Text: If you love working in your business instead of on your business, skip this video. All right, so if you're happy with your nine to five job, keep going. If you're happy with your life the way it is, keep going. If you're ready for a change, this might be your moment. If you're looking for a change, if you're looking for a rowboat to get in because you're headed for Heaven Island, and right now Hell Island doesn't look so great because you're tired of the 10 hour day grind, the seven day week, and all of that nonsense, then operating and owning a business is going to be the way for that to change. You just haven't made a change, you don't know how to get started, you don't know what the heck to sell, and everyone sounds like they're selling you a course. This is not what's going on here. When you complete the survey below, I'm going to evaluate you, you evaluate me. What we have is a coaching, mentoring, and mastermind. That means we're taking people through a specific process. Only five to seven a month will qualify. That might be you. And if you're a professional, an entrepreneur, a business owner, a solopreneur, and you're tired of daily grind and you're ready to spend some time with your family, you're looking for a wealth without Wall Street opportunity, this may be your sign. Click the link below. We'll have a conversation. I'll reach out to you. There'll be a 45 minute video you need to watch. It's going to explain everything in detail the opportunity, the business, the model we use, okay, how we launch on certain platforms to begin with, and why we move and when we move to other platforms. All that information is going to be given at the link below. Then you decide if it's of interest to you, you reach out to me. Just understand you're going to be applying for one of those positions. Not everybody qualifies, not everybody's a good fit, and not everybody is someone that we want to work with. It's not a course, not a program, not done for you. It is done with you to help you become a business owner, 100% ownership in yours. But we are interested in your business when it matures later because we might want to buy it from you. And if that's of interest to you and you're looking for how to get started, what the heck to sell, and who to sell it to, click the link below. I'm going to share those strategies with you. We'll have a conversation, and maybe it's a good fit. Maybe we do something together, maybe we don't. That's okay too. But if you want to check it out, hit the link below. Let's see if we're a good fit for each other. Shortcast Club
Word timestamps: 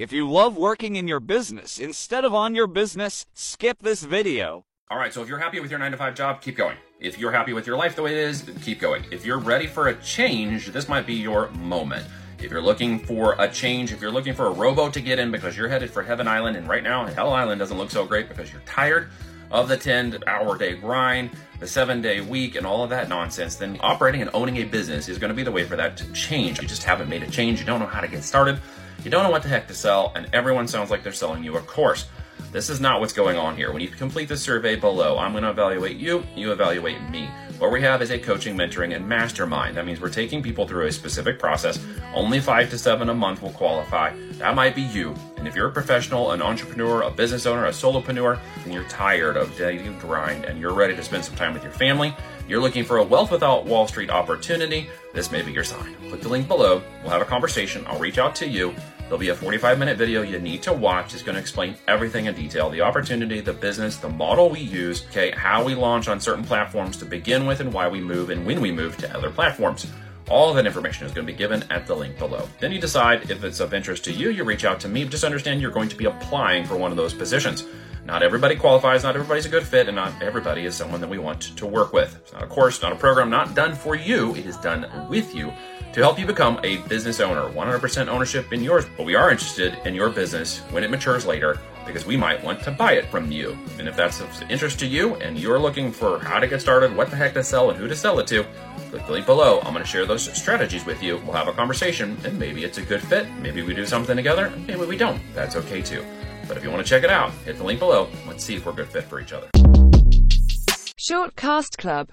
If 0.00 0.12
you 0.12 0.26
love 0.26 0.56
working 0.56 0.96
in 0.96 1.06
your 1.06 1.20
business 1.20 1.78
instead 1.78 2.24
of 2.24 2.34
on 2.34 2.54
your 2.54 2.66
business, 2.66 3.26
skip 3.34 3.82
this 3.82 4.02
video. 4.02 4.64
All 4.90 4.96
right, 4.96 5.12
so 5.12 5.20
if 5.20 5.28
you're 5.28 5.36
happy 5.36 5.60
with 5.60 5.70
your 5.70 5.78
nine 5.78 5.90
to 5.90 5.98
five 5.98 6.14
job, 6.14 6.40
keep 6.40 6.56
going. 6.56 6.78
If 6.98 7.18
you're 7.18 7.32
happy 7.32 7.52
with 7.52 7.66
your 7.66 7.76
life 7.76 7.96
the 7.96 8.02
way 8.04 8.12
it 8.12 8.16
is, 8.16 8.50
keep 8.62 8.80
going. 8.80 9.04
If 9.10 9.26
you're 9.26 9.36
ready 9.36 9.66
for 9.66 9.88
a 9.88 9.94
change, 9.96 10.68
this 10.68 10.88
might 10.88 11.06
be 11.06 11.12
your 11.12 11.50
moment. 11.50 12.06
If 12.38 12.50
you're 12.50 12.62
looking 12.62 12.98
for 12.98 13.36
a 13.38 13.46
change, 13.46 13.92
if 13.92 14.00
you're 14.00 14.10
looking 14.10 14.32
for 14.32 14.46
a 14.46 14.50
rowboat 14.50 14.94
to 14.94 15.02
get 15.02 15.18
in 15.18 15.30
because 15.30 15.54
you're 15.54 15.68
headed 15.68 15.90
for 15.90 16.02
Heaven 16.02 16.26
Island, 16.26 16.56
and 16.56 16.66
right 16.66 16.82
now 16.82 17.04
Hell 17.04 17.34
Island 17.34 17.58
doesn't 17.58 17.76
look 17.76 17.90
so 17.90 18.06
great 18.06 18.26
because 18.26 18.50
you're 18.50 18.62
tired 18.62 19.10
of 19.50 19.68
the 19.68 19.76
10 19.76 20.24
hour 20.26 20.56
day 20.56 20.76
grind, 20.76 21.28
the 21.58 21.66
seven 21.66 22.00
day 22.00 22.22
week, 22.22 22.54
and 22.54 22.66
all 22.66 22.82
of 22.82 22.88
that 22.88 23.10
nonsense, 23.10 23.56
then 23.56 23.76
operating 23.80 24.22
and 24.22 24.30
owning 24.32 24.56
a 24.56 24.64
business 24.64 25.10
is 25.10 25.18
going 25.18 25.28
to 25.28 25.34
be 25.34 25.42
the 25.42 25.52
way 25.52 25.64
for 25.64 25.76
that 25.76 25.98
to 25.98 26.10
change. 26.12 26.58
You 26.62 26.66
just 26.66 26.84
haven't 26.84 27.10
made 27.10 27.22
a 27.22 27.30
change, 27.30 27.60
you 27.60 27.66
don't 27.66 27.80
know 27.80 27.86
how 27.86 28.00
to 28.00 28.08
get 28.08 28.24
started, 28.24 28.58
you 29.04 29.10
don't 29.10 29.22
know 29.22 29.30
what 29.30 29.42
the 29.42 29.48
heck 29.48 29.66
to 29.68 29.74
sell, 29.74 30.12
and 30.14 30.28
everyone 30.32 30.68
sounds 30.68 30.90
like 30.90 31.02
they're 31.02 31.12
selling 31.12 31.42
you 31.42 31.56
a 31.56 31.60
course. 31.60 32.06
This 32.52 32.68
is 32.68 32.80
not 32.80 33.00
what's 33.00 33.12
going 33.12 33.36
on 33.36 33.56
here. 33.56 33.72
When 33.72 33.80
you 33.80 33.88
complete 33.88 34.28
the 34.28 34.36
survey 34.36 34.74
below, 34.74 35.18
I'm 35.18 35.32
going 35.32 35.44
to 35.44 35.50
evaluate 35.50 35.96
you, 35.96 36.24
you 36.34 36.50
evaluate 36.50 37.00
me. 37.08 37.30
What 37.58 37.70
we 37.70 37.80
have 37.82 38.02
is 38.02 38.10
a 38.10 38.18
coaching, 38.18 38.56
mentoring, 38.56 38.96
and 38.96 39.06
mastermind. 39.06 39.76
That 39.76 39.86
means 39.86 40.00
we're 40.00 40.08
taking 40.08 40.42
people 40.42 40.66
through 40.66 40.86
a 40.86 40.92
specific 40.92 41.38
process. 41.38 41.78
Only 42.14 42.40
five 42.40 42.70
to 42.70 42.78
seven 42.78 43.08
a 43.10 43.14
month 43.14 43.42
will 43.42 43.52
qualify. 43.52 44.16
That 44.38 44.54
might 44.54 44.74
be 44.74 44.82
you. 44.82 45.14
And 45.36 45.46
if 45.46 45.54
you're 45.54 45.68
a 45.68 45.72
professional, 45.72 46.32
an 46.32 46.42
entrepreneur, 46.42 47.02
a 47.02 47.10
business 47.10 47.46
owner, 47.46 47.66
a 47.66 47.70
solopreneur, 47.70 48.40
and 48.64 48.72
you're 48.72 48.88
tired 48.88 49.36
of 49.36 49.56
daily 49.56 49.92
grind 50.00 50.46
and 50.46 50.58
you're 50.58 50.72
ready 50.72 50.96
to 50.96 51.02
spend 51.02 51.24
some 51.24 51.36
time 51.36 51.52
with 51.52 51.62
your 51.62 51.72
family, 51.72 52.16
you're 52.48 52.60
looking 52.60 52.82
for 52.82 52.96
a 52.96 53.04
wealth 53.04 53.30
without 53.30 53.66
Wall 53.66 53.86
Street 53.86 54.10
opportunity, 54.10 54.88
this 55.12 55.32
may 55.32 55.42
be 55.42 55.52
your 55.52 55.64
sign. 55.64 55.96
Click 56.08 56.20
the 56.20 56.28
link 56.28 56.46
below. 56.46 56.82
We'll 57.02 57.10
have 57.10 57.22
a 57.22 57.26
conversation. 57.26 57.84
I'll 57.86 57.98
reach 57.98 58.18
out 58.18 58.34
to 58.36 58.48
you. 58.48 58.74
There'll 59.02 59.18
be 59.18 59.30
a 59.30 59.34
45 59.34 59.76
minute 59.76 59.98
video 59.98 60.22
you 60.22 60.38
need 60.38 60.62
to 60.62 60.72
watch. 60.72 61.14
It's 61.14 61.22
going 61.24 61.34
to 61.34 61.40
explain 61.40 61.74
everything 61.88 62.26
in 62.26 62.34
detail 62.34 62.70
the 62.70 62.82
opportunity, 62.82 63.40
the 63.40 63.52
business, 63.52 63.96
the 63.96 64.08
model 64.08 64.50
we 64.50 64.60
use, 64.60 65.04
okay, 65.08 65.32
how 65.32 65.64
we 65.64 65.74
launch 65.74 66.06
on 66.06 66.20
certain 66.20 66.44
platforms 66.44 66.96
to 66.98 67.04
begin 67.04 67.44
with, 67.44 67.58
and 67.58 67.72
why 67.72 67.88
we 67.88 68.00
move 68.00 68.30
and 68.30 68.46
when 68.46 68.60
we 68.60 68.70
move 68.70 68.96
to 68.98 69.16
other 69.16 69.30
platforms. 69.30 69.88
All 70.28 70.54
that 70.54 70.64
information 70.64 71.06
is 71.06 71.12
going 71.12 71.26
to 71.26 71.32
be 71.32 71.36
given 71.36 71.64
at 71.70 71.88
the 71.88 71.94
link 71.96 72.16
below. 72.16 72.48
Then 72.60 72.70
you 72.70 72.80
decide 72.80 73.32
if 73.32 73.42
it's 73.42 73.58
of 73.58 73.74
interest 73.74 74.04
to 74.04 74.12
you, 74.12 74.30
you 74.30 74.44
reach 74.44 74.64
out 74.64 74.78
to 74.80 74.88
me. 74.88 75.04
Just 75.06 75.24
understand 75.24 75.60
you're 75.60 75.72
going 75.72 75.88
to 75.88 75.96
be 75.96 76.04
applying 76.04 76.64
for 76.64 76.76
one 76.76 76.92
of 76.92 76.96
those 76.96 77.12
positions. 77.12 77.64
Not 78.04 78.22
everybody 78.22 78.56
qualifies, 78.56 79.02
not 79.02 79.14
everybody's 79.14 79.46
a 79.46 79.50
good 79.50 79.62
fit, 79.62 79.88
and 79.88 79.96
not 79.96 80.22
everybody 80.22 80.64
is 80.64 80.74
someone 80.74 81.00
that 81.00 81.10
we 81.10 81.18
want 81.18 81.56
to 81.56 81.66
work 81.66 81.92
with. 81.92 82.16
It's 82.16 82.32
not 82.32 82.42
a 82.42 82.46
course, 82.46 82.82
not 82.82 82.92
a 82.92 82.96
program, 82.96 83.30
not 83.30 83.54
done 83.54 83.74
for 83.74 83.94
you. 83.94 84.34
It 84.34 84.46
is 84.46 84.56
done 84.56 84.86
with 85.08 85.34
you 85.34 85.52
to 85.92 86.00
help 86.00 86.18
you 86.18 86.26
become 86.26 86.58
a 86.62 86.78
business 86.88 87.20
owner, 87.20 87.50
100% 87.52 88.08
ownership 88.08 88.52
in 88.52 88.62
yours. 88.62 88.84
But 88.96 89.04
we 89.04 89.14
are 89.14 89.30
interested 89.30 89.76
in 89.84 89.94
your 89.94 90.08
business 90.08 90.58
when 90.70 90.84
it 90.84 90.90
matures 90.90 91.26
later 91.26 91.58
because 91.86 92.06
we 92.06 92.16
might 92.16 92.42
want 92.42 92.62
to 92.62 92.70
buy 92.70 92.92
it 92.92 93.06
from 93.06 93.30
you. 93.32 93.58
And 93.78 93.88
if 93.88 93.96
that's 93.96 94.20
of 94.20 94.50
interest 94.50 94.78
to 94.80 94.86
you 94.86 95.16
and 95.16 95.38
you're 95.38 95.58
looking 95.58 95.90
for 95.90 96.20
how 96.20 96.38
to 96.38 96.46
get 96.46 96.60
started, 96.60 96.94
what 96.96 97.10
the 97.10 97.16
heck 97.16 97.34
to 97.34 97.44
sell, 97.44 97.70
and 97.70 97.78
who 97.78 97.88
to 97.88 97.96
sell 97.96 98.18
it 98.20 98.26
to, 98.28 98.46
click 98.90 99.06
the 99.06 99.12
link 99.12 99.26
below. 99.26 99.58
I'm 99.60 99.72
going 99.72 99.84
to 99.84 99.90
share 99.90 100.06
those 100.06 100.32
strategies 100.36 100.86
with 100.86 101.02
you. 101.02 101.18
We'll 101.24 101.34
have 101.34 101.48
a 101.48 101.52
conversation, 101.52 102.16
and 102.24 102.38
maybe 102.38 102.64
it's 102.64 102.78
a 102.78 102.82
good 102.82 103.02
fit. 103.02 103.28
Maybe 103.40 103.62
we 103.62 103.74
do 103.74 103.86
something 103.86 104.16
together, 104.16 104.52
maybe 104.66 104.86
we 104.86 104.96
don't. 104.96 105.20
That's 105.34 105.56
okay 105.56 105.82
too. 105.82 106.04
But 106.50 106.56
if 106.56 106.64
you 106.64 106.70
want 106.72 106.84
to 106.84 106.90
check 106.90 107.04
it 107.04 107.10
out, 107.10 107.30
hit 107.44 107.58
the 107.58 107.62
link 107.62 107.78
below. 107.78 108.08
Let's 108.26 108.42
see 108.42 108.56
if 108.56 108.66
we're 108.66 108.72
a 108.72 108.74
good 108.74 108.88
fit 108.88 109.04
for 109.04 109.20
each 109.20 109.32
other. 109.32 109.46
Shortcast 110.98 111.76
Club 111.78 112.08